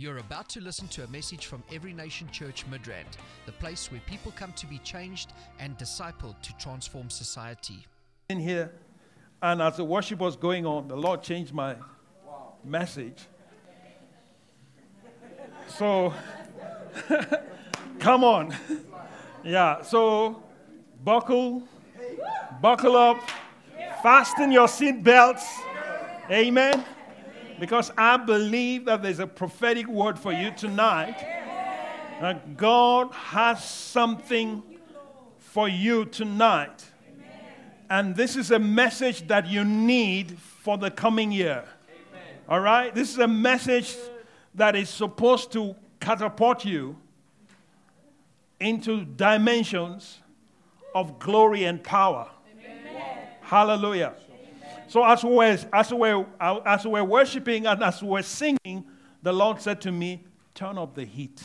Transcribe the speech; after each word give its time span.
You're 0.00 0.16
about 0.16 0.48
to 0.50 0.62
listen 0.62 0.88
to 0.88 1.04
a 1.04 1.08
message 1.08 1.44
from 1.44 1.62
Every 1.70 1.92
Nation 1.92 2.26
Church 2.30 2.64
Midrand, 2.70 3.18
the 3.44 3.52
place 3.52 3.92
where 3.92 4.00
people 4.06 4.32
come 4.34 4.50
to 4.54 4.66
be 4.66 4.78
changed 4.78 5.34
and 5.58 5.76
discipled 5.76 6.40
to 6.40 6.56
transform 6.56 7.10
society. 7.10 7.86
in 8.30 8.40
here, 8.40 8.72
and 9.42 9.60
as 9.60 9.76
the 9.76 9.84
worship 9.84 10.20
was 10.20 10.36
going 10.36 10.64
on, 10.64 10.88
the 10.88 10.96
Lord 10.96 11.22
changed 11.22 11.52
my 11.52 11.76
message. 12.64 13.26
So, 15.66 16.14
come 17.98 18.24
on. 18.24 18.56
Yeah, 19.44 19.82
so 19.82 20.42
buckle, 21.04 21.62
buckle 22.62 22.96
up, 22.96 23.18
fasten 24.02 24.50
your 24.50 24.66
seat 24.66 25.04
belts. 25.04 25.60
Amen. 26.30 26.86
Because 27.60 27.92
I 27.96 28.16
believe 28.16 28.86
that 28.86 29.02
there's 29.02 29.18
a 29.18 29.26
prophetic 29.26 29.86
word 29.86 30.18
for 30.18 30.32
you 30.32 30.50
tonight. 30.50 31.18
That 32.20 32.56
God 32.56 33.12
has 33.12 33.62
something 33.62 34.62
for 35.38 35.68
you 35.68 36.06
tonight. 36.06 36.84
And 37.90 38.16
this 38.16 38.36
is 38.36 38.50
a 38.50 38.58
message 38.58 39.28
that 39.28 39.46
you 39.46 39.64
need 39.64 40.38
for 40.38 40.78
the 40.78 40.90
coming 40.90 41.30
year. 41.32 41.64
All 42.48 42.60
right? 42.60 42.94
This 42.94 43.10
is 43.10 43.18
a 43.18 43.28
message 43.28 43.96
that 44.54 44.74
is 44.74 44.88
supposed 44.88 45.52
to 45.52 45.76
catapult 46.00 46.64
you 46.64 46.96
into 48.58 49.04
dimensions 49.04 50.18
of 50.94 51.18
glory 51.18 51.64
and 51.64 51.82
power. 51.82 52.28
Hallelujah. 53.40 54.14
So 54.90 55.04
as 55.04 55.22
we're, 55.22 55.56
as, 55.72 55.92
we're, 55.92 56.26
as 56.40 56.84
we're 56.84 57.04
worshiping 57.04 57.64
and 57.64 57.80
as 57.80 58.02
we're 58.02 58.22
singing, 58.22 58.84
the 59.22 59.32
Lord 59.32 59.60
said 59.60 59.80
to 59.82 59.92
me, 59.92 60.24
turn 60.52 60.78
up 60.78 60.96
the 60.96 61.04
heat. 61.04 61.40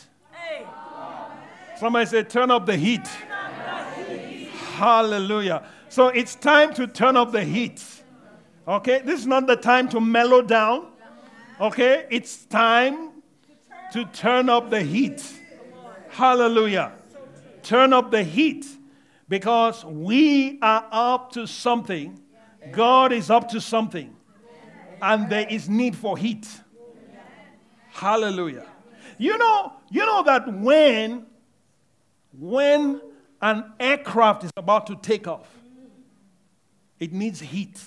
Somebody 1.78 2.08
said, 2.08 2.28
turn 2.28 2.50
up 2.50 2.66
the 2.66 2.76
heat. 2.76 3.06
Hallelujah. 4.74 5.64
So 5.90 6.08
it's 6.08 6.34
time 6.34 6.74
to 6.74 6.88
turn 6.88 7.16
up 7.16 7.32
the 7.32 7.44
heat. 7.44 7.84
Okay? 8.68 9.04
This 9.06 9.20
is 9.20 9.28
not 9.28 9.46
the 9.46 9.58
time 9.58 9.90
to 9.90 10.02
mellow 10.02 10.42
down. 10.42 10.88
Okay? 11.62 12.08
It's 12.10 12.46
time 12.46 13.12
to 13.94 14.06
turn 14.06 14.50
up 14.50 14.72
the 14.72 14.82
heat. 14.82 15.24
Hallelujah. 16.10 16.94
Turn 17.62 17.94
up 17.94 18.10
the 18.10 18.24
heat 18.24 18.66
because 19.30 19.86
we 19.86 20.58
are 20.64 20.88
up 20.92 21.32
to 21.34 21.46
something. 21.46 22.20
God 22.72 23.12
is 23.12 23.30
up 23.30 23.50
to 23.50 23.62
something. 23.62 24.16
And 25.02 25.30
there 25.30 25.48
is 25.50 25.70
need 25.70 25.96
for 25.96 26.18
heat. 26.18 26.48
Hallelujah. 27.90 28.66
You 29.18 29.38
know, 29.38 29.74
you 29.90 30.06
know 30.06 30.24
that 30.24 30.52
when 30.54 31.26
when 32.38 33.02
an 33.42 33.72
aircraft 33.80 34.44
is 34.44 34.52
about 34.58 34.88
to 34.88 34.96
take 34.96 35.28
off, 35.28 35.48
it 37.00 37.14
needs 37.14 37.40
heat. 37.40 37.82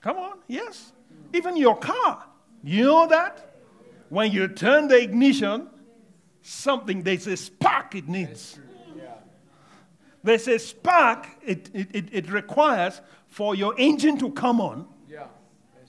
Come 0.00 0.16
on, 0.16 0.38
yes. 0.46 0.92
Even 1.34 1.56
your 1.56 1.76
car, 1.76 2.24
you 2.62 2.84
know 2.84 3.06
that? 3.08 3.56
When 4.08 4.32
you 4.32 4.48
turn 4.48 4.88
the 4.88 4.98
ignition, 5.02 5.68
something, 6.40 7.02
there's 7.02 7.26
a 7.26 7.36
spark 7.36 7.94
it 7.94 8.08
needs. 8.08 8.58
There's 10.28 10.46
a 10.46 10.58
spark 10.58 11.26
it, 11.40 11.70
it, 11.72 11.88
it, 11.94 12.08
it 12.12 12.30
requires 12.30 13.00
for 13.28 13.54
your 13.54 13.74
engine 13.78 14.18
to 14.18 14.30
come 14.30 14.60
on. 14.60 14.86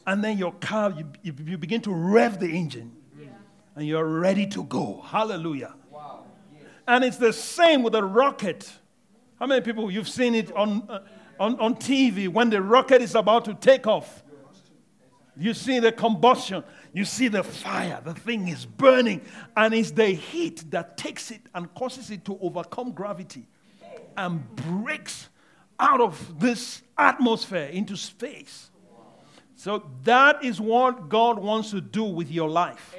And 0.08 0.24
then 0.24 0.38
your 0.38 0.54
car, 0.54 0.94
you, 0.98 1.34
you, 1.46 1.58
begin 1.58 1.82
to 1.82 1.92
rev 1.92 2.40
the 2.40 2.48
engine. 2.48 2.96
And 3.76 3.86
you're 3.86 4.08
ready 4.08 4.48
to 4.48 4.64
go. 4.64 5.04
Hallelujah. 5.06 5.74
And 6.88 7.04
it's 7.04 7.18
the 7.18 7.34
same 7.34 7.84
with 7.84 7.96
a 7.96 8.02
rocket. 8.02 8.72
How 9.40 9.46
many 9.46 9.60
people 9.60 9.92
you've 9.92 10.08
seen 10.08 10.36
it 10.36 10.56
on, 10.56 10.90
uh, 10.90 11.02
on, 11.38 11.60
on 11.60 11.76
TV 11.76 12.30
when 12.30 12.50
the 12.50 12.62
rocket 12.62 13.02
is 13.02 13.16
about 13.16 13.44
to 13.44 13.56
take 13.56 13.88
off? 13.88 14.24
You 15.36 15.54
see 15.54 15.80
the 15.80 15.92
combustion, 15.92 16.64
you 16.94 17.04
see 17.04 17.28
the 17.28 17.44
fire, 17.44 18.00
the 18.06 18.14
thing 18.14 18.48
is 18.48 18.66
burning, 18.66 19.20
and 19.58 19.74
it's 19.74 19.92
the 19.92 20.08
heat 20.08 20.72
that 20.72 20.96
takes 20.96 21.30
it 21.30 21.42
and 21.54 21.74
causes 21.74 22.10
it 22.10 22.24
to 22.24 22.40
overcome 22.42 22.94
gravity 22.94 23.46
and 24.18 24.56
breaks 24.56 25.30
out 25.80 26.02
of 26.02 26.40
this 26.40 26.82
atmosphere 26.98 27.68
into 27.68 27.96
space. 27.96 28.70
So 29.56 29.90
that 30.04 30.44
is 30.44 30.62
what 30.62 31.10
God 31.10 31.40
wants 31.40 31.72
to 31.72 31.82
do 31.82 32.04
with 32.04 32.32
your 32.32 32.50
life. 32.50 32.96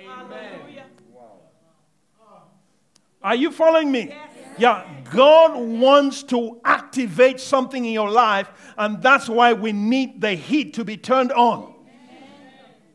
Are 3.23 3.35
you 3.35 3.51
following 3.51 3.91
me? 3.93 4.15
Yeah, 4.59 4.85
God 5.11 5.57
wants 5.57 6.23
to 6.25 6.61
activate 6.65 7.41
something 7.41 7.85
in 7.85 7.93
your 7.93 8.11
life, 8.11 8.51
and 8.77 9.03
that's 9.03 9.29
why 9.29 9.53
we 9.53 9.73
need 9.73 10.21
the 10.21 10.33
heat 10.33 10.75
to 10.75 10.85
be 10.85 10.97
turned 10.97 11.33
on. 11.33 11.75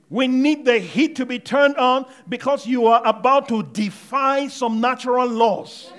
We 0.09 0.27
need 0.27 0.65
the 0.65 0.77
heat 0.77 1.15
to 1.15 1.25
be 1.25 1.39
turned 1.39 1.77
on 1.77 2.05
because 2.29 2.67
you 2.67 2.85
are 2.85 3.01
about 3.05 3.47
to 3.49 3.63
defy 3.63 4.47
some 4.47 4.79
natural 4.79 5.27
laws. 5.27 5.91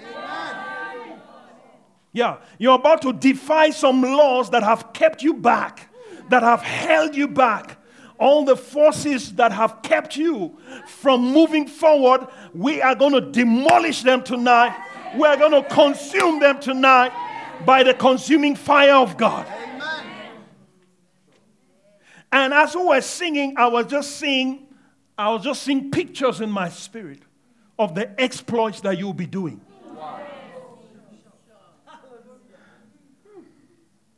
Yeah, 2.17 2.39
you're 2.57 2.77
about 2.77 3.03
to 3.03 3.13
defy 3.13 3.69
some 3.69 4.01
laws 4.01 4.49
that 4.49 4.63
have 4.63 4.95
kept 4.95 5.23
you 5.23 5.35
back, 5.35 5.95
that 6.31 6.43
have 6.43 6.63
held 6.63 7.15
you 7.15 7.29
back. 7.29 7.77
All 8.19 8.47
the 8.47 8.57
forces 8.57 9.35
that 9.35 9.53
have 9.53 9.83
kept 9.83 10.17
you 10.17 10.57
from 10.87 11.21
moving 11.21 11.69
forward, 11.69 12.27
we 12.55 12.81
are 12.81 12.95
going 12.95 13.13
to 13.13 13.21
demolish 13.21 14.01
them 14.01 14.23
tonight. 14.23 14.75
We 15.15 15.27
are 15.27 15.37
going 15.37 15.63
to 15.63 15.69
consume 15.69 16.41
them 16.41 16.59
tonight 16.59 17.13
by 17.67 17.83
the 17.83 17.93
consuming 17.93 18.57
fire 18.57 18.95
of 18.95 19.19
God. 19.19 19.47
And 22.33 22.55
as 22.55 22.75
we 22.75 22.83
were 22.83 23.03
singing, 23.03 23.59
I 23.59 23.67
was 23.67 23.89
just 23.89 24.17
seeing, 24.17 24.69
I 25.19 25.29
was 25.33 25.45
just 25.45 25.65
seeing 25.65 25.91
pictures 25.91 26.41
in 26.41 26.51
my 26.51 26.71
spirit 26.71 27.21
of 27.79 27.95
the 27.95 28.19
exploits 28.19 28.81
that 28.81 28.97
you'll 28.97 29.13
be 29.13 29.27
doing. 29.27 29.61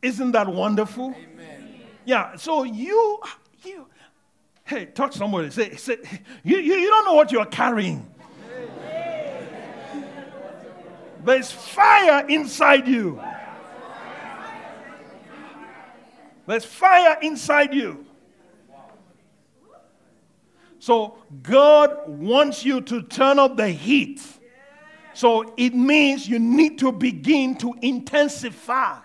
Isn't 0.00 0.32
that 0.32 0.48
wonderful? 0.48 1.14
Yeah, 2.04 2.36
so 2.36 2.62
you, 2.62 3.20
you, 3.64 3.86
hey, 4.64 4.86
touch 4.86 5.14
somebody. 5.14 5.50
Say, 5.50 5.75
say 5.76 5.98
you, 6.42 6.56
you, 6.59 6.75
you 6.75 6.88
don't 6.88 7.04
know 7.04 7.14
what 7.14 7.32
you're 7.32 7.44
carrying. 7.47 8.08
There's 11.25 11.50
fire 11.50 12.26
inside 12.28 12.87
you. 12.87 13.20
There's 16.47 16.64
fire 16.64 17.19
inside 17.20 17.75
you. 17.75 18.06
So 20.78 21.19
God 21.42 22.08
wants 22.08 22.64
you 22.64 22.81
to 22.82 23.03
turn 23.03 23.38
up 23.38 23.56
the 23.56 23.69
heat. 23.69 24.22
So 25.12 25.53
it 25.56 25.75
means 25.75 26.28
you 26.28 26.38
need 26.38 26.78
to 26.78 26.92
begin 26.92 27.56
to 27.58 27.75
intensify. 27.82 29.00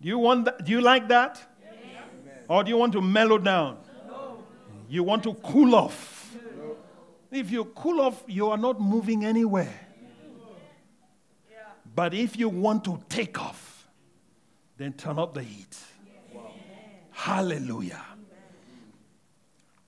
Do 0.00 0.08
you 0.08 0.18
want 0.18 0.44
that? 0.44 0.64
Do 0.64 0.72
you 0.72 0.80
like 0.80 1.08
that? 1.08 1.40
Or 2.48 2.62
do 2.62 2.70
you 2.70 2.76
want 2.76 2.92
to 2.92 3.00
mellow 3.00 3.38
down? 3.38 3.78
You 4.88 5.02
want 5.02 5.24
to 5.24 5.34
cool 5.34 5.74
off. 5.74 6.32
If 7.30 7.50
you 7.50 7.64
cool 7.64 8.00
off, 8.00 8.22
you 8.28 8.50
are 8.50 8.58
not 8.58 8.80
moving 8.80 9.24
anywhere. 9.24 9.74
But 11.94 12.14
if 12.14 12.36
you 12.38 12.48
want 12.48 12.84
to 12.84 13.00
take 13.08 13.40
off, 13.40 13.88
then 14.76 14.92
turn 14.92 15.18
up 15.18 15.34
the 15.34 15.42
heat. 15.42 15.76
Hallelujah. 17.10 18.02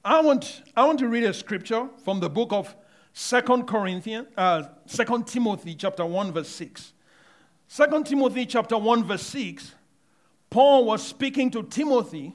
I 0.04 0.22
want, 0.22 0.62
I 0.74 0.86
want 0.86 0.98
to 1.00 1.08
read 1.08 1.24
a 1.24 1.34
scripture 1.34 1.88
from 2.02 2.20
the 2.20 2.30
book 2.30 2.52
of 2.52 2.74
Second 3.12 3.66
Corinthians, 3.66 4.28
uh, 4.36 4.62
2 4.88 5.24
Timothy 5.24 5.74
chapter 5.74 6.06
1, 6.06 6.32
verse 6.32 6.48
6. 6.48 6.92
2 7.68 8.04
Timothy 8.04 8.46
chapter 8.46 8.78
1, 8.78 9.04
verse 9.04 9.22
6, 9.22 9.74
Paul 10.50 10.84
was 10.84 11.06
speaking 11.06 11.50
to 11.52 11.62
Timothy, 11.62 12.34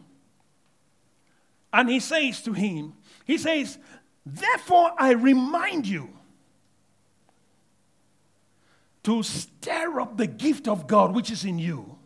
and 1.72 1.90
he 1.90 2.00
says 2.00 2.42
to 2.44 2.54
him, 2.54 2.94
he 3.26 3.38
says, 3.38 3.78
Therefore 4.26 4.94
I 4.98 5.12
remind 5.12 5.88
you 5.88 6.10
to 9.04 9.22
stir 9.24 10.00
up 10.00 10.18
the 10.18 10.28
gift 10.28 10.68
of 10.68 10.88
God 10.88 11.14
which 11.14 11.30
is 11.30 11.44
in 11.44 11.60
you 11.60 11.98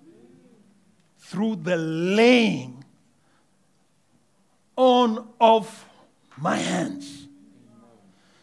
through 1.19 1.57
the 1.57 1.77
laying 1.77 2.83
on 4.75 5.27
of 5.39 5.86
my 6.38 6.56
hands. 6.56 7.27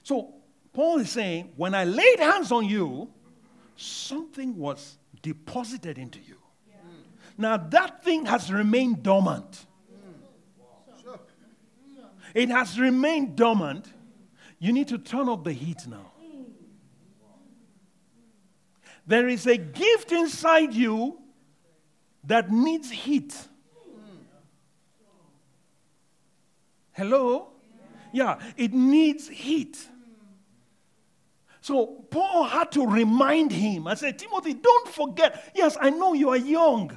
So 0.02 0.34
Paul 0.72 0.98
is 0.98 1.10
saying, 1.10 1.52
when 1.56 1.74
I 1.74 1.84
laid 1.84 2.20
hands 2.20 2.52
on 2.52 2.66
you, 2.66 3.08
something 3.76 4.56
was 4.56 4.98
deposited 5.22 5.98
into 5.98 6.20
you. 6.20 6.36
Now 7.36 7.56
that 7.56 8.04
thing 8.04 8.26
has 8.26 8.52
remained 8.52 9.02
dormant. 9.02 9.66
It 12.34 12.48
has 12.48 12.78
remained 12.78 13.36
dormant. 13.36 13.86
You 14.58 14.72
need 14.72 14.88
to 14.88 14.98
turn 14.98 15.28
up 15.28 15.44
the 15.44 15.52
heat 15.52 15.86
now. 15.86 16.12
There 19.06 19.28
is 19.28 19.46
a 19.46 19.56
gift 19.56 20.12
inside 20.12 20.72
you 20.72 21.20
that 22.24 22.50
needs 22.50 22.90
heat. 22.90 23.36
Hello? 26.92 27.48
Yeah, 28.12 28.38
it 28.56 28.72
needs 28.72 29.28
heat. 29.28 29.88
So 31.60 32.04
Paul 32.10 32.44
had 32.44 32.72
to 32.72 32.86
remind 32.86 33.50
him. 33.50 33.86
I 33.86 33.94
said, 33.94 34.18
Timothy, 34.18 34.54
don't 34.54 34.88
forget. 34.88 35.50
Yes, 35.54 35.76
I 35.80 35.90
know 35.90 36.12
you 36.12 36.30
are 36.30 36.36
young, 36.36 36.96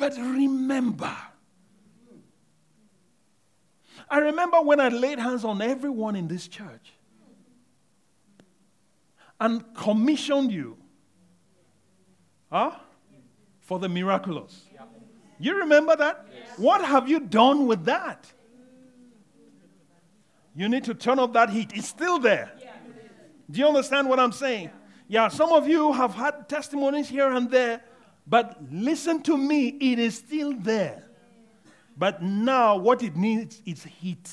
but 0.00 0.16
remember. 0.16 1.14
I 4.08 4.18
remember 4.18 4.60
when 4.62 4.80
I 4.80 4.88
laid 4.88 5.18
hands 5.18 5.44
on 5.44 5.62
everyone 5.62 6.16
in 6.16 6.26
this 6.26 6.48
church 6.48 6.92
and 9.38 9.62
commissioned 9.74 10.50
you 10.50 10.76
huh? 12.50 12.72
for 13.60 13.78
the 13.78 13.88
miraculous. 13.88 14.64
You 15.38 15.56
remember 15.56 15.96
that? 15.96 16.26
Yes. 16.34 16.58
What 16.58 16.84
have 16.84 17.08
you 17.08 17.20
done 17.20 17.66
with 17.66 17.84
that? 17.84 18.26
You 20.56 20.68
need 20.68 20.84
to 20.84 20.94
turn 20.94 21.18
up 21.18 21.32
that 21.34 21.50
heat. 21.50 21.70
It's 21.74 21.88
still 21.88 22.18
there. 22.18 22.50
Do 23.50 23.58
you 23.58 23.66
understand 23.66 24.08
what 24.08 24.18
I'm 24.18 24.32
saying? 24.32 24.70
Yeah, 25.08 25.28
some 25.28 25.52
of 25.52 25.68
you 25.68 25.92
have 25.92 26.14
had 26.14 26.48
testimonies 26.48 27.08
here 27.08 27.32
and 27.32 27.50
there, 27.50 27.82
but 28.30 28.58
listen 28.70 29.22
to 29.24 29.36
me, 29.36 29.68
it 29.80 29.98
is 29.98 30.14
still 30.14 30.52
there. 30.52 31.02
But 31.96 32.22
now, 32.22 32.76
what 32.76 33.02
it 33.02 33.16
needs 33.16 33.60
is 33.66 33.82
heat. 33.82 34.30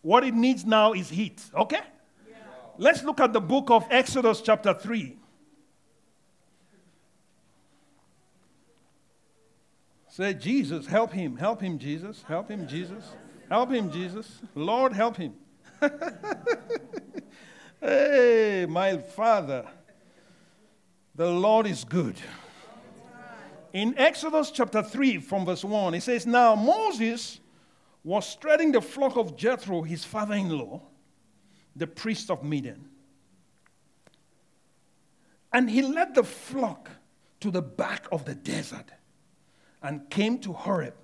What 0.00 0.24
it 0.24 0.32
needs 0.32 0.64
now 0.64 0.94
is 0.94 1.10
heat, 1.10 1.42
okay? 1.54 1.82
Let's 2.78 3.04
look 3.04 3.20
at 3.20 3.34
the 3.34 3.42
book 3.42 3.70
of 3.70 3.86
Exodus, 3.90 4.40
chapter 4.40 4.72
3. 4.72 5.18
Say, 10.08 10.32
Jesus, 10.32 10.86
help 10.86 11.12
him. 11.12 11.36
Help 11.36 11.60
him, 11.60 11.78
Jesus. 11.78 12.24
Help 12.26 12.48
him, 12.48 12.66
Jesus. 12.66 13.04
Help 13.50 13.70
him, 13.70 13.92
Jesus. 13.92 14.40
Lord, 14.54 14.94
help 14.94 15.18
him. 15.18 15.34
hey, 17.80 18.66
my 18.66 18.96
Father, 18.96 19.66
the 21.20 21.28
Lord 21.28 21.66
is 21.66 21.84
good. 21.84 22.16
In 23.74 23.94
Exodus 23.98 24.50
chapter 24.50 24.82
3, 24.82 25.18
from 25.18 25.44
verse 25.44 25.62
1, 25.62 25.92
it 25.92 26.02
says, 26.02 26.26
Now 26.26 26.54
Moses 26.54 27.40
was 28.02 28.36
treading 28.36 28.72
the 28.72 28.80
flock 28.80 29.18
of 29.18 29.36
Jethro, 29.36 29.82
his 29.82 30.02
father 30.02 30.34
in 30.34 30.48
law, 30.48 30.80
the 31.76 31.86
priest 31.86 32.30
of 32.30 32.42
Midian. 32.42 32.88
And 35.52 35.68
he 35.68 35.82
led 35.82 36.14
the 36.14 36.24
flock 36.24 36.88
to 37.40 37.50
the 37.50 37.60
back 37.60 38.06
of 38.10 38.24
the 38.24 38.34
desert 38.34 38.90
and 39.82 40.08
came 40.08 40.38
to 40.38 40.54
Horeb, 40.54 40.94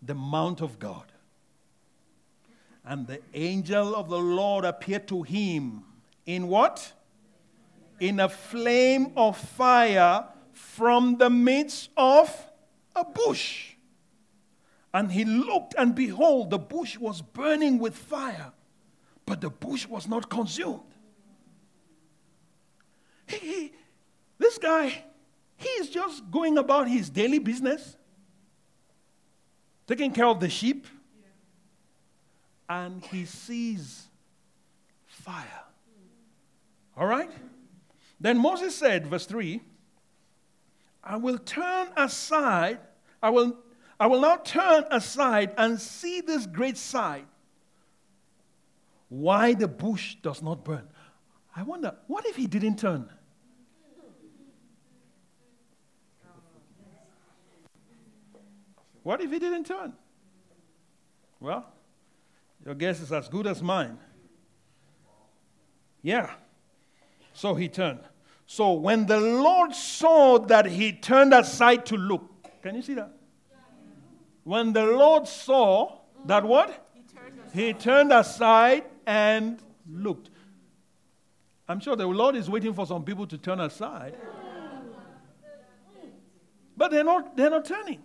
the 0.00 0.14
mount 0.14 0.62
of 0.62 0.78
God. 0.78 1.12
And 2.82 3.06
the 3.06 3.20
angel 3.34 3.94
of 3.94 4.08
the 4.08 4.18
Lord 4.18 4.64
appeared 4.64 5.06
to 5.08 5.22
him 5.22 5.84
in 6.24 6.48
what? 6.48 6.94
In 7.98 8.20
a 8.20 8.28
flame 8.28 9.12
of 9.16 9.36
fire 9.36 10.26
from 10.52 11.16
the 11.16 11.30
midst 11.30 11.90
of 11.96 12.46
a 12.94 13.04
bush. 13.04 13.74
And 14.92 15.12
he 15.12 15.24
looked, 15.24 15.74
and 15.76 15.94
behold, 15.94 16.50
the 16.50 16.58
bush 16.58 16.98
was 16.98 17.20
burning 17.20 17.78
with 17.78 17.94
fire, 17.94 18.52
but 19.26 19.40
the 19.40 19.50
bush 19.50 19.86
was 19.86 20.08
not 20.08 20.30
consumed. 20.30 20.80
He, 23.26 23.36
he, 23.36 23.72
this 24.38 24.56
guy, 24.58 25.04
he 25.56 25.68
is 25.68 25.90
just 25.90 26.30
going 26.30 26.58
about 26.58 26.88
his 26.88 27.10
daily 27.10 27.38
business, 27.38 27.96
taking 29.86 30.12
care 30.12 30.26
of 30.26 30.40
the 30.40 30.48
sheep, 30.48 30.86
and 32.68 33.02
he 33.04 33.24
sees 33.24 34.06
fire. 35.06 35.64
All 36.96 37.06
right? 37.06 37.30
Then 38.20 38.38
Moses 38.38 38.74
said, 38.74 39.06
verse 39.06 39.26
3 39.26 39.60
I 41.02 41.16
will 41.16 41.38
turn 41.38 41.88
aside, 41.96 42.78
I 43.22 43.30
will, 43.30 43.56
I 44.00 44.08
will 44.08 44.20
now 44.20 44.36
turn 44.36 44.84
aside 44.90 45.52
and 45.56 45.80
see 45.80 46.20
this 46.20 46.46
great 46.46 46.76
sight. 46.76 47.26
Why 49.08 49.54
the 49.54 49.68
bush 49.68 50.16
does 50.20 50.42
not 50.42 50.64
burn. 50.64 50.88
I 51.54 51.62
wonder, 51.62 51.94
what 52.08 52.26
if 52.26 52.36
he 52.36 52.46
didn't 52.46 52.78
turn? 52.78 53.08
What 59.04 59.20
if 59.20 59.30
he 59.30 59.38
didn't 59.38 59.64
turn? 59.64 59.92
Well, 61.38 61.64
your 62.64 62.74
guess 62.74 63.00
is 63.00 63.12
as 63.12 63.28
good 63.28 63.46
as 63.46 63.62
mine. 63.62 63.98
Yeah. 66.02 66.34
So 67.36 67.54
he 67.54 67.68
turned. 67.68 68.00
So 68.46 68.72
when 68.72 69.04
the 69.04 69.20
Lord 69.20 69.74
saw 69.74 70.38
that 70.38 70.64
he 70.64 70.92
turned 70.92 71.34
aside 71.34 71.84
to 71.86 71.96
look, 71.98 72.22
can 72.62 72.74
you 72.74 72.80
see 72.80 72.94
that? 72.94 73.12
When 74.42 74.72
the 74.72 74.86
Lord 74.86 75.28
saw 75.28 75.98
that 76.24 76.44
what? 76.44 76.88
He 77.52 77.74
turned 77.74 78.12
aside, 78.12 78.84
and 79.06 79.62
looked. 79.88 80.30
I'm 81.68 81.78
sure 81.78 81.94
the 81.94 82.06
Lord 82.06 82.36
is 82.36 82.48
waiting 82.48 82.72
for 82.72 82.86
some 82.86 83.04
people 83.04 83.26
to 83.26 83.36
turn 83.36 83.60
aside. 83.60 84.14
But 86.74 86.90
they're 86.90 87.04
not, 87.04 87.36
they're 87.36 87.50
not 87.50 87.66
turning. 87.66 88.02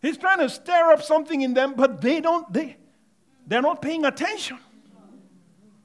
He's 0.00 0.16
trying 0.18 0.38
to 0.38 0.48
stir 0.48 0.92
up 0.92 1.02
something 1.02 1.42
in 1.42 1.54
them, 1.54 1.74
but 1.76 2.00
they 2.00 2.20
don't, 2.20 2.52
they, 2.52 2.76
they're 3.46 3.62
not 3.62 3.80
paying 3.80 4.04
attention. 4.04 4.58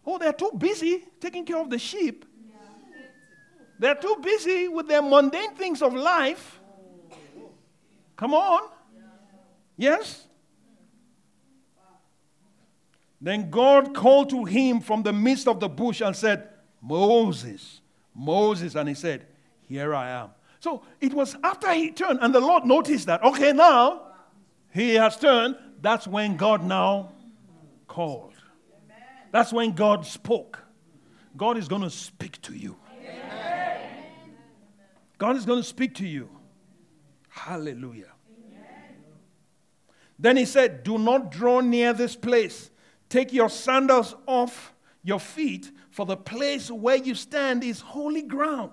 Oh, 0.10 0.18
they're 0.18 0.32
too 0.32 0.52
busy 0.58 1.04
taking 1.20 1.44
care 1.44 1.58
of 1.58 1.70
the 1.70 1.78
sheep. 1.78 2.24
They're 3.78 3.94
too 3.94 4.16
busy 4.24 4.70
with 4.70 4.88
their 4.88 5.02
mundane 5.02 5.54
things 5.54 5.82
of 5.82 5.94
life. 5.94 6.62
Come 8.16 8.34
on. 8.34 8.70
Yes? 9.76 10.26
Then 13.20 13.50
God 13.50 13.94
called 13.94 14.30
to 14.30 14.46
him 14.46 14.80
from 14.80 15.04
the 15.04 15.12
midst 15.12 15.48
of 15.48 15.60
the 15.60 15.68
bush 15.68 16.02
and 16.02 16.16
said, 16.16 16.48
Moses, 16.82 17.82
Moses. 18.16 18.76
And 18.76 18.88
he 18.88 18.96
said, 18.96 19.28
Here 19.68 19.94
I 19.94 20.10
am. 20.10 20.30
So 20.60 20.84
it 21.02 21.14
was 21.14 21.36
after 21.44 21.72
he 21.74 21.92
turned, 21.92 22.20
and 22.22 22.34
the 22.34 22.40
Lord 22.40 22.66
noticed 22.66 23.06
that, 23.08 23.24
okay, 23.24 23.52
now 23.54 24.04
he 24.74 24.96
has 24.96 25.18
turned, 25.18 25.58
that's 25.82 26.08
when 26.08 26.38
God 26.38 26.64
now 26.64 27.12
called. 27.88 28.34
That's 29.32 29.52
when 29.52 29.74
God 29.74 30.06
spoke. 30.06 30.60
God 31.36 31.58
is 31.58 31.68
going 31.68 31.84
to 31.84 31.90
speak 31.90 32.42
to 32.44 32.54
you. 32.54 32.78
God 35.18 35.36
is 35.36 35.46
going 35.46 35.60
to 35.60 35.68
speak 35.68 35.96
to 35.96 36.08
you. 36.08 36.30
Hallelujah. 37.30 38.12
Then 40.20 40.38
he 40.38 40.46
said, 40.46 40.84
Do 40.84 40.98
not 40.98 41.32
draw 41.32 41.60
near 41.60 41.94
this 41.94 42.16
place. 42.16 42.72
Take 43.10 43.32
your 43.34 43.50
sandals 43.50 44.16
off 44.26 44.74
your 45.04 45.20
feet, 45.20 45.72
for 45.90 46.06
the 46.06 46.18
place 46.18 46.70
where 46.70 46.98
you 46.98 47.16
stand 47.16 47.64
is 47.64 47.80
holy 47.80 48.24
ground. 48.24 48.72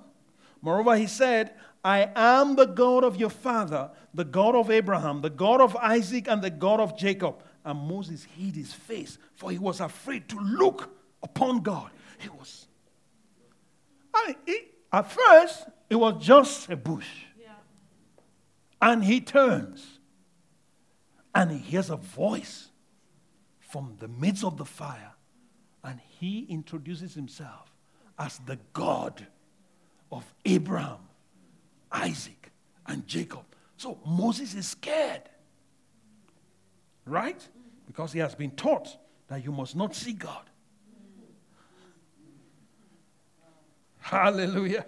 Moreover, 0.60 0.96
he 0.96 1.06
said, 1.06 1.54
I 1.84 2.10
am 2.16 2.56
the 2.56 2.64
God 2.64 3.04
of 3.04 3.16
your 3.16 3.30
father, 3.30 3.90
the 4.14 4.24
God 4.24 4.54
of 4.54 4.70
Abraham, 4.70 5.20
the 5.20 5.30
God 5.30 5.60
of 5.60 5.76
Isaac, 5.76 6.26
and 6.28 6.40
the 6.40 6.50
God 6.50 6.80
of 6.80 6.96
Jacob. 6.96 7.42
And 7.64 7.78
Moses 7.78 8.24
hid 8.36 8.56
his 8.56 8.72
face, 8.72 9.18
for 9.34 9.50
he 9.50 9.58
was 9.58 9.80
afraid 9.80 10.28
to 10.28 10.38
look 10.38 10.94
upon 11.22 11.60
God. 11.60 11.90
He 12.18 12.28
was. 12.28 12.66
I 14.14 14.36
mean, 14.46 14.56
at 14.92 15.10
first, 15.10 15.66
it 15.90 15.96
was 15.96 16.24
just 16.24 16.68
a 16.70 16.76
bush. 16.76 17.08
Yeah. 17.40 17.48
And 18.80 19.02
he 19.02 19.20
turns 19.20 19.98
and 21.34 21.50
he 21.50 21.58
hears 21.58 21.90
a 21.90 21.96
voice 21.96 22.68
from 23.60 23.96
the 23.98 24.08
midst 24.08 24.44
of 24.44 24.56
the 24.56 24.64
fire. 24.64 25.12
And 25.82 26.00
he 26.20 26.46
introduces 26.48 27.14
himself 27.14 27.72
as 28.18 28.38
the 28.46 28.58
God 28.72 29.26
of 30.12 30.24
Abraham, 30.44 30.98
Isaac, 31.90 32.52
and 32.86 33.06
Jacob. 33.06 33.44
So 33.76 33.98
Moses 34.06 34.54
is 34.54 34.68
scared. 34.68 35.22
Right? 37.06 37.46
Because 37.86 38.12
he 38.12 38.20
has 38.20 38.34
been 38.34 38.52
taught 38.52 38.96
that 39.28 39.44
you 39.44 39.52
must 39.52 39.76
not 39.76 39.94
see 39.94 40.12
God. 40.12 40.50
Hallelujah. 43.98 44.84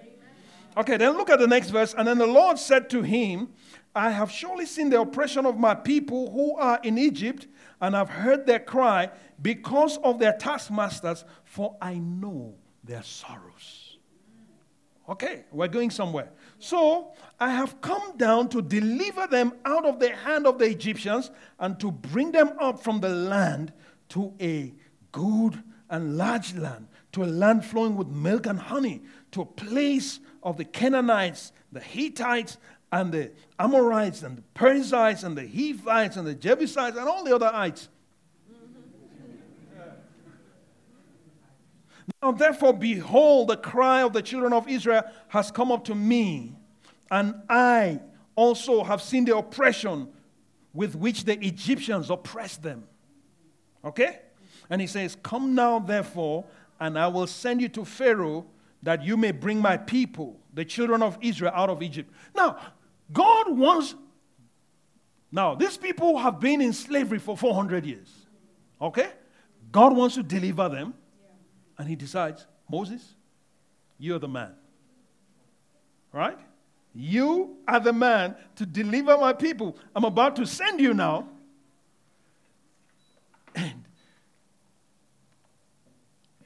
Okay, 0.76 0.98
then 0.98 1.16
look 1.16 1.30
at 1.30 1.38
the 1.38 1.46
next 1.46 1.70
verse. 1.70 1.94
And 1.96 2.06
then 2.06 2.18
the 2.18 2.26
Lord 2.26 2.58
said 2.58 2.90
to 2.90 3.02
him, 3.02 3.48
I 3.94 4.10
have 4.10 4.30
surely 4.30 4.66
seen 4.66 4.90
the 4.90 5.00
oppression 5.00 5.46
of 5.46 5.58
my 5.58 5.74
people 5.74 6.30
who 6.30 6.54
are 6.56 6.78
in 6.82 6.98
Egypt, 6.98 7.46
and 7.80 7.96
I 7.96 8.00
have 8.00 8.10
heard 8.10 8.44
their 8.44 8.60
cry 8.60 9.10
because 9.40 9.96
of 9.98 10.18
their 10.18 10.34
taskmasters, 10.34 11.24
for 11.44 11.76
I 11.80 11.94
know 11.94 12.56
their 12.84 13.02
sorrows. 13.02 13.95
Okay, 15.08 15.44
we're 15.52 15.68
going 15.68 15.90
somewhere. 15.90 16.30
So 16.58 17.12
I 17.38 17.50
have 17.50 17.80
come 17.80 18.16
down 18.16 18.48
to 18.48 18.60
deliver 18.60 19.26
them 19.28 19.52
out 19.64 19.86
of 19.86 20.00
the 20.00 20.10
hand 20.10 20.46
of 20.46 20.58
the 20.58 20.64
Egyptians 20.64 21.30
and 21.60 21.78
to 21.78 21.92
bring 21.92 22.32
them 22.32 22.52
up 22.60 22.82
from 22.82 23.00
the 23.00 23.10
land 23.10 23.72
to 24.10 24.34
a 24.40 24.74
good 25.12 25.62
and 25.88 26.16
large 26.16 26.54
land, 26.54 26.88
to 27.12 27.22
a 27.22 27.26
land 27.26 27.64
flowing 27.64 27.96
with 27.96 28.08
milk 28.08 28.46
and 28.46 28.58
honey, 28.58 29.02
to 29.30 29.42
a 29.42 29.46
place 29.46 30.18
of 30.42 30.56
the 30.56 30.64
Canaanites, 30.64 31.52
the 31.70 31.80
Hittites, 31.80 32.58
and 32.90 33.12
the 33.12 33.30
Amorites, 33.58 34.22
and 34.22 34.38
the 34.38 34.42
Perizzites, 34.54 35.22
and 35.22 35.36
the 35.36 35.46
Hivites, 35.46 36.16
and 36.16 36.26
the 36.26 36.34
Jebusites, 36.34 36.96
and 36.96 37.08
all 37.08 37.24
the 37.24 37.34
other 37.34 37.50
ites. 37.52 37.88
Now, 42.22 42.32
therefore, 42.32 42.72
behold, 42.72 43.48
the 43.48 43.56
cry 43.56 44.02
of 44.02 44.12
the 44.12 44.22
children 44.22 44.52
of 44.52 44.68
Israel 44.68 45.02
has 45.28 45.50
come 45.50 45.72
up 45.72 45.84
to 45.86 45.94
me, 45.94 46.54
and 47.10 47.34
I 47.48 48.00
also 48.34 48.84
have 48.84 49.02
seen 49.02 49.24
the 49.24 49.36
oppression 49.36 50.08
with 50.72 50.94
which 50.94 51.24
the 51.24 51.44
Egyptians 51.44 52.10
oppressed 52.10 52.62
them. 52.62 52.84
Okay? 53.84 54.20
And 54.68 54.80
he 54.80 54.86
says, 54.86 55.16
Come 55.22 55.54
now, 55.54 55.78
therefore, 55.78 56.44
and 56.78 56.98
I 56.98 57.08
will 57.08 57.26
send 57.26 57.60
you 57.60 57.68
to 57.70 57.84
Pharaoh 57.84 58.46
that 58.82 59.02
you 59.02 59.16
may 59.16 59.32
bring 59.32 59.60
my 59.60 59.76
people, 59.76 60.38
the 60.54 60.64
children 60.64 61.02
of 61.02 61.18
Israel, 61.20 61.52
out 61.54 61.70
of 61.70 61.82
Egypt. 61.82 62.12
Now, 62.34 62.58
God 63.12 63.56
wants. 63.56 63.94
Now, 65.32 65.54
these 65.54 65.76
people 65.76 66.18
have 66.18 66.38
been 66.38 66.60
in 66.60 66.72
slavery 66.72 67.18
for 67.18 67.36
400 67.36 67.84
years. 67.84 68.26
Okay? 68.80 69.08
God 69.72 69.96
wants 69.96 70.14
to 70.14 70.22
deliver 70.22 70.68
them. 70.68 70.94
And 71.78 71.88
he 71.88 71.96
decides, 71.96 72.46
Moses, 72.70 73.14
you're 73.98 74.18
the 74.18 74.28
man. 74.28 74.52
Right? 76.12 76.38
You 76.94 77.58
are 77.68 77.80
the 77.80 77.92
man 77.92 78.36
to 78.56 78.64
deliver 78.64 79.18
my 79.18 79.32
people. 79.34 79.76
I'm 79.94 80.04
about 80.04 80.36
to 80.36 80.46
send 80.46 80.80
you 80.80 80.94
now. 80.94 81.28
And 83.54 83.84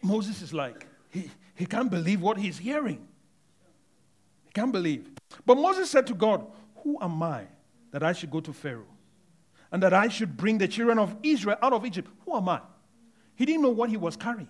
Moses 0.02 0.42
is 0.42 0.52
like, 0.52 0.86
he, 1.10 1.30
he 1.54 1.66
can't 1.66 1.90
believe 1.90 2.20
what 2.20 2.36
he's 2.36 2.58
hearing. 2.58 3.06
He 4.46 4.52
can't 4.52 4.72
believe. 4.72 5.08
But 5.46 5.56
Moses 5.56 5.90
said 5.90 6.06
to 6.08 6.14
God, 6.14 6.44
Who 6.82 6.98
am 7.00 7.22
I 7.22 7.44
that 7.92 8.02
I 8.02 8.12
should 8.12 8.30
go 8.30 8.40
to 8.40 8.52
Pharaoh? 8.52 8.86
And 9.70 9.80
that 9.84 9.92
I 9.92 10.08
should 10.08 10.36
bring 10.36 10.58
the 10.58 10.66
children 10.66 10.98
of 10.98 11.14
Israel 11.22 11.56
out 11.62 11.72
of 11.72 11.86
Egypt? 11.86 12.10
Who 12.24 12.36
am 12.36 12.48
I? 12.48 12.60
He 13.36 13.44
didn't 13.46 13.62
know 13.62 13.70
what 13.70 13.88
he 13.88 13.96
was 13.96 14.16
carrying. 14.16 14.48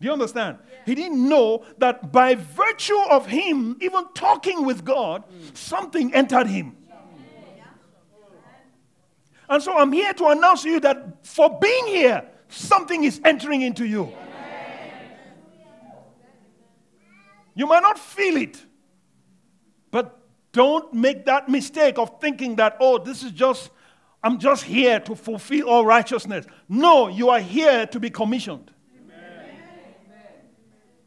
Do 0.00 0.06
you 0.06 0.12
understand? 0.12 0.58
Yeah. 0.70 0.78
He 0.84 0.94
didn't 0.94 1.26
know 1.28 1.64
that 1.78 2.12
by 2.12 2.34
virtue 2.34 2.98
of 3.10 3.26
him 3.26 3.76
even 3.80 4.04
talking 4.14 4.66
with 4.66 4.84
God, 4.84 5.24
mm. 5.28 5.56
something 5.56 6.12
entered 6.14 6.46
him. 6.46 6.76
And 9.48 9.62
so 9.62 9.76
I'm 9.78 9.92
here 9.92 10.12
to 10.14 10.26
announce 10.26 10.62
to 10.62 10.70
you 10.70 10.80
that 10.80 11.24
for 11.24 11.58
being 11.60 11.86
here, 11.86 12.28
something 12.48 13.04
is 13.04 13.20
entering 13.24 13.62
into 13.62 13.86
you. 13.86 14.12
You 17.54 17.66
might 17.66 17.80
not 17.80 17.98
feel 17.98 18.36
it, 18.36 18.62
but 19.90 20.20
don't 20.52 20.92
make 20.92 21.24
that 21.24 21.48
mistake 21.48 21.96
of 21.96 22.20
thinking 22.20 22.56
that, 22.56 22.76
oh, 22.80 22.98
this 22.98 23.22
is 23.22 23.30
just, 23.30 23.70
I'm 24.22 24.38
just 24.38 24.64
here 24.64 25.00
to 25.00 25.14
fulfill 25.14 25.68
all 25.68 25.86
righteousness. 25.86 26.44
No, 26.68 27.08
you 27.08 27.30
are 27.30 27.40
here 27.40 27.86
to 27.86 28.00
be 28.00 28.10
commissioned. 28.10 28.72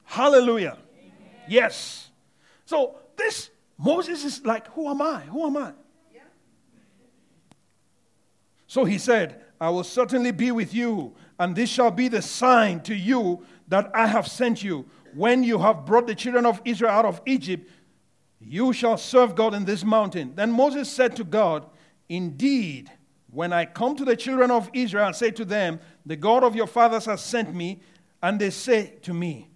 Hallelujah. 0.09 0.75
Amen. 0.97 1.11
Yes. 1.47 2.09
So 2.65 2.95
this 3.15 3.51
Moses 3.77 4.25
is 4.25 4.43
like, 4.43 4.67
Who 4.73 4.89
am 4.89 5.03
I? 5.03 5.19
Who 5.21 5.45
am 5.45 5.55
I? 5.55 5.73
So 8.65 8.85
he 8.85 8.97
said, 8.97 9.41
I 9.61 9.69
will 9.69 9.83
certainly 9.83 10.31
be 10.31 10.51
with 10.51 10.73
you, 10.73 11.15
and 11.39 11.55
this 11.55 11.69
shall 11.69 11.91
be 11.91 12.07
the 12.07 12.23
sign 12.23 12.81
to 12.81 12.95
you 12.95 13.43
that 13.67 13.91
I 13.95 14.07
have 14.07 14.27
sent 14.27 14.63
you. 14.63 14.87
When 15.13 15.43
you 15.43 15.59
have 15.59 15.85
brought 15.85 16.07
the 16.07 16.15
children 16.15 16.45
of 16.45 16.61
Israel 16.65 16.91
out 16.91 17.05
of 17.05 17.21
Egypt, 17.25 17.69
you 18.39 18.73
shall 18.73 18.97
serve 18.97 19.35
God 19.35 19.53
in 19.53 19.65
this 19.65 19.83
mountain. 19.83 20.33
Then 20.35 20.51
Moses 20.51 20.89
said 20.91 21.15
to 21.17 21.23
God, 21.23 21.65
Indeed, 22.07 22.91
when 23.31 23.53
I 23.53 23.65
come 23.65 23.95
to 23.95 24.05
the 24.05 24.15
children 24.15 24.49
of 24.49 24.69
Israel 24.73 25.07
and 25.07 25.15
say 25.15 25.31
to 25.31 25.45
them, 25.45 25.79
The 26.05 26.15
God 26.15 26.43
of 26.43 26.55
your 26.55 26.67
fathers 26.67 27.05
has 27.05 27.23
sent 27.23 27.53
me, 27.53 27.81
and 28.23 28.39
they 28.39 28.49
say 28.49 28.93
to 29.03 29.13
me, 29.13 29.48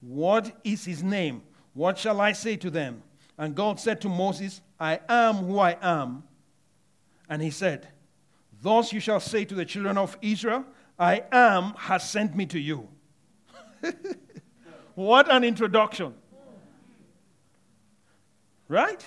what 0.00 0.52
is 0.64 0.84
his 0.84 1.02
name? 1.02 1.42
What 1.74 1.98
shall 1.98 2.20
I 2.20 2.32
say 2.32 2.56
to 2.56 2.70
them? 2.70 3.02
And 3.38 3.54
God 3.54 3.78
said 3.78 4.00
to 4.02 4.08
Moses, 4.08 4.60
I 4.78 5.00
am 5.08 5.36
who 5.36 5.58
I 5.58 5.76
am. 5.80 6.24
And 7.28 7.42
he 7.42 7.50
said, 7.50 7.88
Thus 8.62 8.92
you 8.92 9.00
shall 9.00 9.20
say 9.20 9.44
to 9.44 9.54
the 9.54 9.64
children 9.64 9.96
of 9.96 10.16
Israel, 10.20 10.64
I 10.98 11.22
am 11.32 11.74
has 11.76 12.08
sent 12.08 12.36
me 12.36 12.46
to 12.46 12.58
you. 12.58 12.88
what 14.94 15.30
an 15.30 15.44
introduction. 15.44 16.14
Right? 18.68 19.06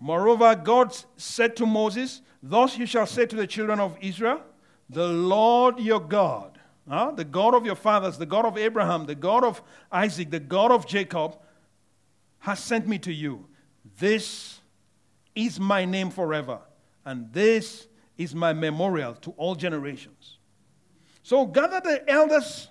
Moreover, 0.00 0.54
God 0.54 0.96
said 1.16 1.56
to 1.56 1.66
Moses, 1.66 2.22
Thus 2.42 2.78
you 2.78 2.86
shall 2.86 3.06
say 3.06 3.26
to 3.26 3.36
the 3.36 3.46
children 3.46 3.80
of 3.80 3.96
Israel, 4.00 4.40
The 4.88 5.06
Lord 5.06 5.78
your 5.78 6.00
God 6.00 6.59
the 6.86 7.26
God 7.30 7.54
of 7.54 7.64
your 7.64 7.74
fathers, 7.74 8.18
the 8.18 8.26
God 8.26 8.44
of 8.44 8.58
Abraham, 8.58 9.06
the 9.06 9.14
God 9.14 9.44
of 9.44 9.62
Isaac, 9.92 10.30
the 10.30 10.40
God 10.40 10.70
of 10.72 10.86
Jacob, 10.86 11.38
has 12.40 12.58
sent 12.58 12.88
me 12.88 12.98
to 12.98 13.12
you. 13.12 13.46
This 13.98 14.60
is 15.34 15.60
my 15.60 15.84
name 15.84 16.10
forever, 16.10 16.60
and 17.04 17.32
this 17.32 17.86
is 18.18 18.34
my 18.34 18.52
memorial 18.52 19.14
to 19.14 19.30
all 19.32 19.54
generations. 19.54 20.38
So 21.22 21.46
gather 21.46 21.80
the 21.80 22.10
elders 22.10 22.68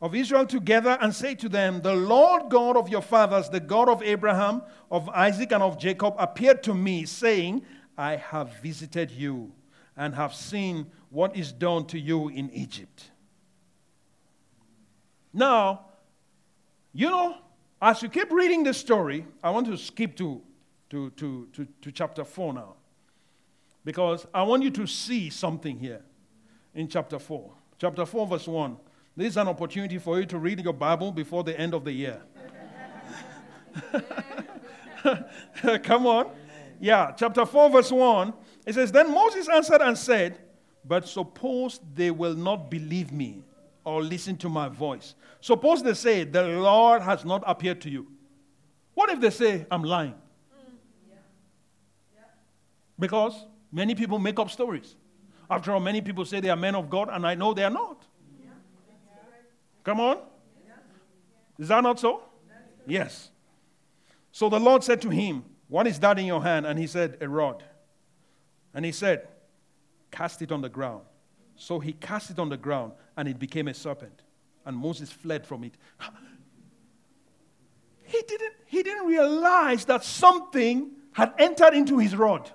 of 0.00 0.16
Israel 0.16 0.44
together 0.44 0.98
and 1.00 1.14
say 1.14 1.34
to 1.36 1.48
them, 1.48 1.80
The 1.80 1.94
Lord 1.94 2.50
God 2.50 2.76
of 2.76 2.88
your 2.88 3.02
fathers, 3.02 3.48
the 3.48 3.60
God 3.60 3.88
of 3.88 4.02
Abraham, 4.02 4.62
of 4.90 5.08
Isaac, 5.10 5.52
and 5.52 5.62
of 5.62 5.78
Jacob, 5.78 6.14
appeared 6.18 6.62
to 6.64 6.74
me, 6.74 7.04
saying, 7.04 7.62
I 7.96 8.16
have 8.16 8.56
visited 8.60 9.12
you 9.12 9.52
and 9.96 10.14
have 10.14 10.34
seen 10.34 10.90
what 11.10 11.36
is 11.36 11.52
done 11.52 11.86
to 11.86 11.98
you 11.98 12.28
in 12.28 12.50
Egypt. 12.50 13.11
Now, 15.32 15.86
you 16.92 17.08
know, 17.10 17.36
as 17.80 18.02
you 18.02 18.08
keep 18.08 18.30
reading 18.30 18.62
this 18.62 18.78
story, 18.78 19.26
I 19.42 19.50
want 19.50 19.66
to 19.66 19.76
skip 19.76 20.16
to, 20.16 20.42
to, 20.90 21.10
to, 21.10 21.48
to, 21.52 21.66
to 21.80 21.92
chapter 21.92 22.24
4 22.24 22.52
now. 22.52 22.74
Because 23.84 24.26
I 24.32 24.42
want 24.42 24.62
you 24.62 24.70
to 24.70 24.86
see 24.86 25.30
something 25.30 25.78
here 25.78 26.02
in 26.74 26.86
chapter 26.88 27.18
4. 27.18 27.52
Chapter 27.78 28.06
4, 28.06 28.26
verse 28.26 28.46
1. 28.46 28.76
This 29.16 29.28
is 29.28 29.36
an 29.36 29.48
opportunity 29.48 29.98
for 29.98 30.20
you 30.20 30.26
to 30.26 30.38
read 30.38 30.60
your 30.60 30.72
Bible 30.72 31.10
before 31.12 31.42
the 31.42 31.58
end 31.58 31.74
of 31.74 31.84
the 31.84 31.92
year. 31.92 32.22
Come 35.82 36.06
on. 36.06 36.30
Yeah, 36.80 37.12
chapter 37.16 37.44
4, 37.44 37.70
verse 37.70 37.90
1. 37.90 38.32
It 38.66 38.74
says, 38.74 38.92
Then 38.92 39.12
Moses 39.12 39.48
answered 39.48 39.82
and 39.82 39.98
said, 39.98 40.38
But 40.84 41.08
suppose 41.08 41.80
they 41.94 42.10
will 42.10 42.34
not 42.34 42.70
believe 42.70 43.10
me 43.12 43.42
or 43.84 44.02
listen 44.02 44.36
to 44.38 44.48
my 44.48 44.68
voice. 44.68 45.14
Suppose 45.40 45.82
they 45.82 45.94
say, 45.94 46.24
The 46.24 46.42
Lord 46.42 47.02
has 47.02 47.24
not 47.24 47.42
appeared 47.46 47.80
to 47.82 47.90
you. 47.90 48.06
What 48.94 49.10
if 49.10 49.20
they 49.20 49.30
say, 49.30 49.66
I'm 49.70 49.82
lying? 49.82 50.14
Because 52.98 53.46
many 53.72 53.94
people 53.94 54.18
make 54.18 54.38
up 54.38 54.50
stories. 54.50 54.96
After 55.50 55.72
all, 55.72 55.80
many 55.80 56.00
people 56.00 56.24
say 56.24 56.40
they 56.40 56.50
are 56.50 56.56
men 56.56 56.74
of 56.74 56.88
God, 56.88 57.08
and 57.10 57.26
I 57.26 57.34
know 57.34 57.52
they 57.52 57.64
are 57.64 57.70
not. 57.70 58.06
Come 59.84 60.00
on. 60.00 60.18
Is 61.58 61.68
that 61.68 61.82
not 61.82 61.98
so? 61.98 62.22
Yes. 62.86 63.30
So 64.30 64.48
the 64.48 64.60
Lord 64.60 64.82
said 64.82 65.02
to 65.02 65.10
him, 65.10 65.44
What 65.68 65.86
is 65.86 65.98
that 66.00 66.18
in 66.18 66.26
your 66.26 66.42
hand? 66.42 66.66
And 66.66 66.78
he 66.78 66.86
said, 66.86 67.18
A 67.20 67.28
rod. 67.28 67.62
And 68.74 68.84
he 68.84 68.92
said, 68.92 69.28
Cast 70.10 70.42
it 70.42 70.52
on 70.52 70.60
the 70.60 70.68
ground. 70.68 71.02
So 71.56 71.78
he 71.78 71.92
cast 71.92 72.30
it 72.30 72.38
on 72.38 72.48
the 72.48 72.56
ground, 72.56 72.92
and 73.16 73.28
it 73.28 73.38
became 73.38 73.68
a 73.68 73.74
serpent. 73.74 74.22
And 74.64 74.76
Moses 74.76 75.10
fled 75.10 75.46
from 75.46 75.64
it. 75.64 75.74
He 78.04 78.20
didn't, 78.26 78.54
he 78.66 78.82
didn't 78.82 79.06
realize 79.06 79.84
that 79.86 80.04
something 80.04 80.90
had 81.12 81.32
entered 81.38 81.74
into 81.74 81.98
his 81.98 82.14
rod. 82.14 82.50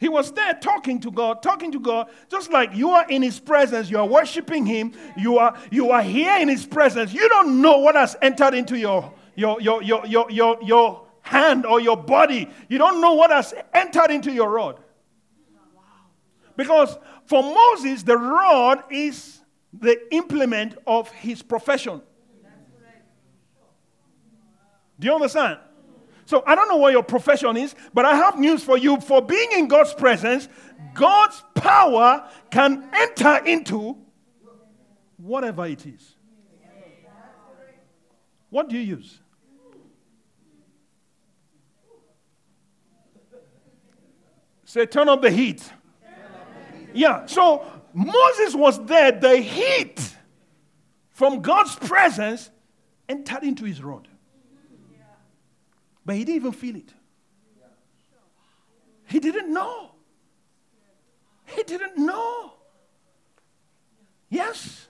He 0.00 0.08
was 0.08 0.32
there 0.32 0.54
talking 0.54 0.98
to 1.00 1.10
God, 1.10 1.42
talking 1.42 1.70
to 1.72 1.78
God, 1.78 2.08
just 2.30 2.50
like 2.50 2.74
you 2.74 2.88
are 2.90 3.06
in 3.10 3.20
His 3.20 3.38
presence, 3.38 3.90
you 3.90 3.98
are 3.98 4.06
worshiping 4.06 4.64
Him, 4.64 4.94
you 5.16 5.36
are, 5.36 5.54
you 5.70 5.90
are 5.90 6.02
here 6.02 6.38
in 6.38 6.48
His 6.48 6.64
presence. 6.64 7.12
You 7.12 7.28
don't 7.28 7.60
know 7.60 7.78
what 7.78 7.96
has 7.96 8.16
entered 8.22 8.54
into 8.54 8.78
your, 8.78 9.12
your, 9.34 9.60
your, 9.60 9.82
your, 9.82 10.06
your, 10.06 10.30
your, 10.30 10.58
your 10.62 11.06
hand 11.20 11.66
or 11.66 11.80
your 11.80 11.98
body. 11.98 12.48
You 12.70 12.78
don't 12.78 13.02
know 13.02 13.12
what 13.12 13.30
has 13.30 13.52
entered 13.74 14.10
into 14.10 14.32
your 14.32 14.48
rod. 14.48 14.80
Because 16.60 16.98
for 17.24 17.42
Moses, 17.42 18.02
the 18.02 18.18
rod 18.18 18.84
is 18.90 19.40
the 19.72 19.98
implement 20.14 20.76
of 20.86 21.08
his 21.08 21.40
profession. 21.42 22.02
Do 24.98 25.06
you 25.06 25.14
understand? 25.14 25.58
So 26.26 26.44
I 26.46 26.54
don't 26.54 26.68
know 26.68 26.76
what 26.76 26.92
your 26.92 27.02
profession 27.02 27.56
is, 27.56 27.74
but 27.94 28.04
I 28.04 28.14
have 28.14 28.38
news 28.38 28.62
for 28.62 28.76
you. 28.76 29.00
For 29.00 29.22
being 29.22 29.52
in 29.52 29.68
God's 29.68 29.94
presence, 29.94 30.50
God's 30.92 31.42
power 31.54 32.28
can 32.50 32.86
enter 32.92 33.42
into 33.46 33.96
whatever 35.16 35.64
it 35.66 35.86
is. 35.86 36.14
What 38.50 38.68
do 38.68 38.76
you 38.76 38.96
use? 38.96 39.18
Say, 44.66 44.84
turn 44.84 45.08
up 45.08 45.22
the 45.22 45.30
heat. 45.30 45.72
Yeah, 46.94 47.26
so 47.26 47.64
Moses 47.92 48.54
was 48.54 48.84
there, 48.86 49.12
the 49.12 49.36
heat 49.36 50.16
from 51.10 51.42
God's 51.42 51.74
presence 51.76 52.50
entered 53.08 53.42
into 53.42 53.64
his 53.64 53.82
rod. 53.82 54.08
But 56.04 56.16
he 56.16 56.24
didn't 56.24 56.36
even 56.36 56.52
feel 56.52 56.76
it. 56.76 56.92
He 59.06 59.18
didn't 59.18 59.52
know. 59.52 59.90
He 61.44 61.62
didn't 61.64 61.98
know. 61.98 62.54
Yes. 64.28 64.86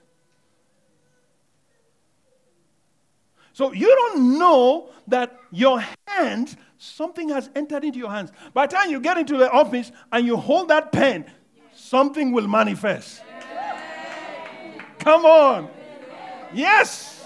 So 3.53 3.73
you 3.73 3.89
don't 3.89 4.39
know 4.39 4.91
that 5.09 5.39
your 5.51 5.83
hand, 6.07 6.57
something 6.79 7.31
has 7.31 7.51
entered 7.55 7.85
into 7.85 7.99
your 7.99 8.11
hands. 8.11 8.31
By 8.55 8.67
the 8.67 8.77
time 8.77 8.91
you 8.91 9.01
get 9.01 9.19
into 9.19 9.37
the 9.37 9.51
office 9.51 9.91
and 10.13 10.25
you 10.27 10.37
hold 10.37 10.69
that 10.69 10.93
pen, 10.93 11.27
something 11.91 12.31
will 12.31 12.47
manifest. 12.47 13.21
Come 15.01 15.25
on. 15.25 15.69
Yes. 16.53 17.25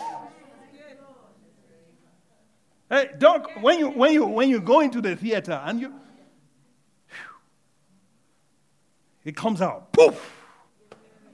Hey, 2.88 3.10
Doc, 3.18 3.50
when 3.60 3.78
you 3.78 3.90
when 3.90 4.12
you 4.14 4.24
when 4.24 4.48
you 4.48 4.60
go 4.60 4.80
into 4.80 5.02
the 5.02 5.16
theater 5.16 5.60
and 5.66 5.80
you 5.80 5.92
it 9.24 9.36
comes 9.36 9.60
out. 9.60 9.92
Poof! 9.92 10.32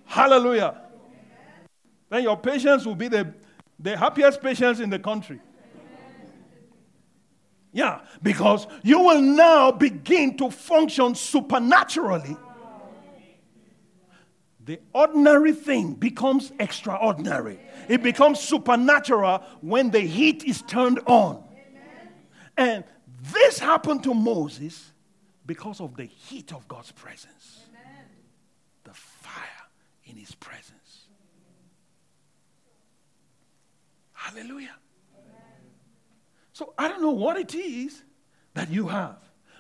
Hallelujah. 0.07 0.81
Then 2.09 2.25
your 2.25 2.37
patients 2.37 2.85
will 2.85 2.97
be 2.97 3.07
the, 3.09 3.33
the 3.79 3.97
happiest 3.97 4.43
patients 4.43 4.81
in 4.81 4.91
the 4.91 4.99
country. 4.99 5.41
Yeah, 7.73 8.01
because 8.23 8.67
you 8.83 8.99
will 8.99 9.21
now 9.21 9.71
begin 9.71 10.37
to 10.39 10.51
function 10.51 11.15
supernaturally. 11.15 12.37
The 14.71 14.79
ordinary 14.93 15.51
thing 15.51 15.95
becomes 15.95 16.53
extraordinary. 16.61 17.59
It 17.89 18.05
becomes 18.05 18.39
supernatural 18.39 19.43
when 19.63 19.91
the 19.91 19.99
heat 19.99 20.45
is 20.45 20.63
turned 20.63 21.01
on. 21.07 21.43
And 22.57 22.85
this 23.33 23.59
happened 23.59 24.05
to 24.05 24.15
Moses 24.15 24.93
because 25.45 25.81
of 25.81 25.97
the 25.97 26.05
heat 26.05 26.53
of 26.53 26.69
God's 26.69 26.93
presence 26.93 27.65
the 28.85 28.95
fire 28.95 29.43
in 30.05 30.15
his 30.15 30.37
presence. 30.37 31.09
Hallelujah. 34.13 34.77
So 36.53 36.75
I 36.79 36.87
don't 36.87 37.03
know 37.03 37.11
what 37.11 37.37
it 37.37 37.57
is 37.57 38.05
that 38.55 38.71
you 38.71 38.87
have, 38.87 39.19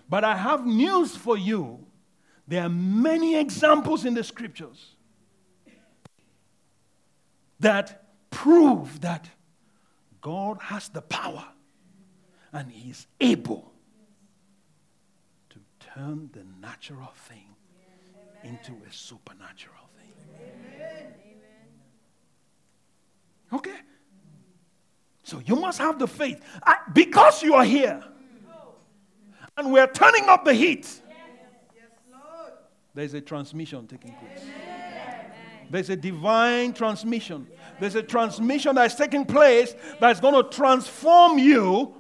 but 0.09 0.23
I 0.23 0.37
have 0.37 0.65
news 0.65 1.17
for 1.17 1.37
you. 1.37 1.85
There 2.47 2.63
are 2.63 2.69
many 2.69 3.37
examples 3.37 4.05
in 4.05 4.15
the 4.15 4.23
scriptures 4.23 4.95
that 7.61 8.03
prove 8.31 9.01
that 9.03 9.29
God 10.21 10.59
has 10.61 10.89
the 10.89 11.03
power 11.03 11.45
and 12.53 12.71
He 12.71 12.91
is 12.91 13.07
able 13.21 13.73
to 15.51 15.59
turn 15.95 16.31
the 16.33 16.45
natural 16.61 17.13
thing 17.29 17.55
into 18.43 18.73
a 18.89 18.93
supernatural. 18.93 19.77
Thing. 19.97 21.13
Okay? 23.53 23.79
So 25.23 25.41
you 25.45 25.57
must 25.57 25.79
have 25.79 25.99
the 25.99 26.09
faith. 26.09 26.43
I, 26.63 26.77
because 26.93 27.43
you 27.43 27.55
are 27.55 27.65
here 27.65 28.03
and 29.57 29.73
we're 29.73 29.87
turning 29.87 30.25
up 30.29 30.45
the 30.45 30.55
heat, 30.55 31.03
there's 32.95 33.15
a 33.15 33.21
transmission 33.21 33.87
taking 33.87 34.15
place. 34.15 34.45
There's 35.71 35.89
a 35.89 35.97
divine 35.97 36.73
transmission. 36.73 37.47
There's 37.79 37.95
a 37.95 38.03
transmission 38.03 38.75
that's 38.75 38.97
taking 38.97 39.25
place 39.25 39.75
that's 40.01 40.19
going 40.19 40.35
to 40.35 40.51
transform 40.51 41.39
you 41.39 41.95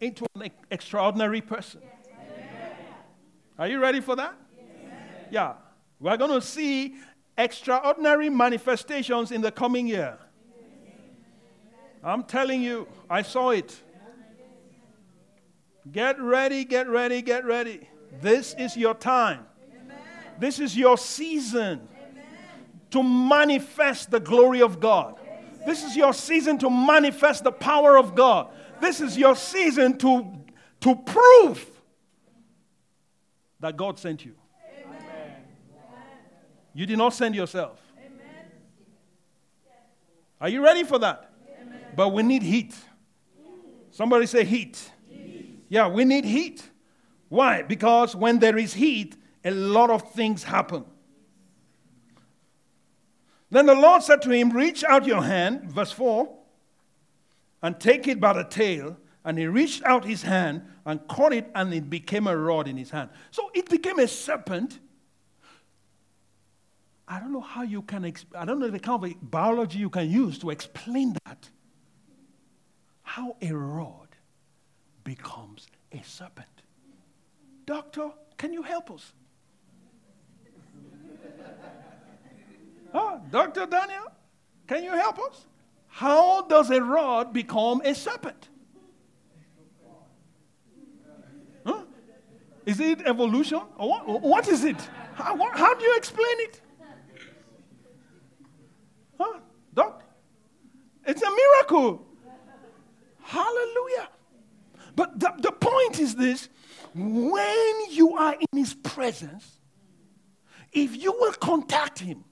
into 0.00 0.24
an 0.36 0.50
extraordinary 0.70 1.40
person. 1.40 1.82
Are 3.58 3.66
you 3.66 3.80
ready 3.80 4.00
for 4.00 4.14
that? 4.14 4.34
Yeah. 5.30 5.54
We're 5.98 6.16
going 6.16 6.30
to 6.30 6.40
see 6.40 6.94
extraordinary 7.36 8.30
manifestations 8.30 9.32
in 9.32 9.40
the 9.40 9.50
coming 9.50 9.88
year. 9.88 10.16
I'm 12.02 12.22
telling 12.22 12.62
you, 12.62 12.86
I 13.10 13.22
saw 13.22 13.50
it. 13.50 13.80
Get 15.90 16.20
ready, 16.20 16.64
get 16.64 16.88
ready, 16.88 17.22
get 17.22 17.44
ready. 17.44 17.88
This 18.20 18.54
is 18.56 18.76
your 18.76 18.94
time. 18.94 19.46
This 20.38 20.60
is 20.60 20.76
your 20.76 20.96
season 20.96 21.88
to 22.94 23.02
manifest 23.02 24.12
the 24.12 24.20
glory 24.20 24.62
of 24.62 24.78
God. 24.78 25.16
This 25.66 25.82
is 25.82 25.96
your 25.96 26.14
season 26.14 26.58
to 26.58 26.70
manifest 26.70 27.42
the 27.42 27.50
power 27.50 27.98
of 27.98 28.14
God. 28.14 28.50
This 28.80 29.00
is 29.00 29.18
your 29.18 29.34
season 29.34 29.98
to, 29.98 30.32
to 30.82 30.94
prove 30.94 31.68
that 33.58 33.76
God 33.76 33.98
sent 33.98 34.24
you. 34.24 34.36
You 36.72 36.86
did 36.86 36.96
not 36.96 37.14
send 37.14 37.34
yourself. 37.34 37.80
Are 40.40 40.48
you 40.48 40.62
ready 40.62 40.84
for 40.84 41.00
that? 41.00 41.32
But 41.96 42.10
we 42.10 42.22
need 42.22 42.44
heat. 42.44 42.76
Somebody 43.90 44.26
say 44.26 44.44
heat. 44.44 44.88
heat. 45.08 45.64
Yeah, 45.68 45.88
we 45.88 46.04
need 46.04 46.24
heat. 46.24 46.62
Why? 47.28 47.62
Because 47.62 48.14
when 48.14 48.38
there 48.38 48.56
is 48.56 48.72
heat, 48.74 49.16
a 49.44 49.50
lot 49.50 49.90
of 49.90 50.12
things 50.12 50.44
happen. 50.44 50.84
Then 53.54 53.66
the 53.66 53.74
Lord 53.74 54.02
said 54.02 54.20
to 54.22 54.30
him, 54.30 54.50
Reach 54.50 54.82
out 54.82 55.06
your 55.06 55.22
hand, 55.22 55.70
verse 55.70 55.92
4, 55.92 56.28
and 57.62 57.78
take 57.78 58.08
it 58.08 58.20
by 58.20 58.32
the 58.32 58.42
tail. 58.42 58.96
And 59.24 59.38
he 59.38 59.46
reached 59.46 59.84
out 59.84 60.04
his 60.04 60.22
hand 60.22 60.62
and 60.84 61.06
caught 61.06 61.32
it, 61.32 61.50
and 61.54 61.72
it 61.72 61.88
became 61.88 62.26
a 62.26 62.36
rod 62.36 62.66
in 62.66 62.76
his 62.76 62.90
hand. 62.90 63.10
So 63.30 63.52
it 63.54 63.70
became 63.70 64.00
a 64.00 64.08
serpent 64.08 64.80
I 67.06 67.20
don't 67.20 67.32
know 67.32 67.40
how 67.40 67.62
you 67.62 67.82
can, 67.82 68.12
I 68.34 68.44
don't 68.44 68.58
know 68.58 68.70
the 68.70 68.80
kind 68.80 69.04
of 69.04 69.30
biology 69.30 69.78
you 69.78 69.90
can 69.90 70.10
use 70.10 70.38
to 70.38 70.50
explain 70.50 71.14
that. 71.26 71.50
How 73.02 73.36
a 73.42 73.52
rod 73.52 74.08
becomes 75.04 75.66
a 75.92 76.02
serpent. 76.02 76.48
Doctor, 77.66 78.10
can 78.38 78.52
you 78.52 78.62
help 78.62 78.90
us? 78.90 79.12
Dr. 83.34 83.66
Daniel, 83.66 84.12
can 84.68 84.84
you 84.84 84.92
help 84.92 85.18
us? 85.18 85.46
How 85.88 86.42
does 86.42 86.70
a 86.70 86.80
rod 86.80 87.32
become 87.32 87.80
a 87.84 87.92
serpent? 87.92 88.48
Huh? 91.66 91.82
Is 92.64 92.78
it 92.78 93.02
evolution? 93.04 93.60
Or 93.76 93.88
what, 93.88 94.22
what 94.22 94.48
is 94.48 94.64
it? 94.64 94.80
How, 95.14 95.34
what, 95.34 95.58
how 95.58 95.74
do 95.74 95.84
you 95.84 95.96
explain 95.96 96.36
it? 96.46 96.60
Huh? 99.18 99.40
Doc? 99.74 100.04
It's 101.04 101.22
a 101.22 101.30
miracle. 101.30 102.06
Hallelujah. 103.20 104.08
But 104.94 105.18
the, 105.18 105.32
the 105.38 105.50
point 105.50 105.98
is 105.98 106.14
this 106.14 106.48
when 106.94 107.74
you 107.90 108.16
are 108.16 108.34
in 108.34 108.58
his 108.58 108.74
presence, 108.74 109.58
if 110.72 110.96
you 110.96 111.10
will 111.12 111.32
contact 111.32 111.98
him, 111.98 112.24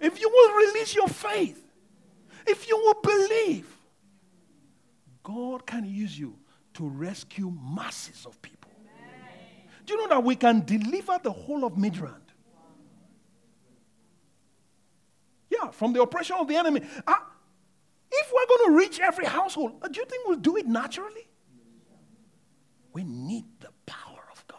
if 0.00 0.20
you 0.20 0.28
will 0.28 0.66
release 0.66 0.94
your 0.94 1.08
faith, 1.08 1.64
if 2.46 2.68
you 2.68 2.76
will 2.76 3.00
believe, 3.02 3.68
God 5.22 5.66
can 5.66 5.84
use 5.84 6.18
you 6.18 6.38
to 6.74 6.88
rescue 6.88 7.52
masses 7.74 8.24
of 8.24 8.40
people. 8.40 8.70
Do 9.84 9.94
you 9.94 10.00
know 10.00 10.08
that 10.08 10.22
we 10.22 10.36
can 10.36 10.64
deliver 10.64 11.18
the 11.22 11.32
whole 11.32 11.64
of 11.64 11.74
Midrand? 11.74 12.14
Yeah, 15.50 15.70
from 15.70 15.92
the 15.92 16.02
oppression 16.02 16.36
of 16.38 16.46
the 16.46 16.56
enemy. 16.56 16.82
Uh, 17.06 17.14
if 18.10 18.32
we're 18.32 18.46
going 18.46 18.70
to 18.70 18.78
reach 18.78 19.00
every 19.00 19.24
household, 19.24 19.80
do 19.90 20.00
you 20.00 20.06
think 20.06 20.26
we'll 20.26 20.38
do 20.38 20.56
it 20.56 20.66
naturally? 20.66 21.26
We 22.92 23.04
need 23.04 23.44
the 23.60 23.70
power 23.86 24.24
of 24.32 24.46
God. 24.46 24.58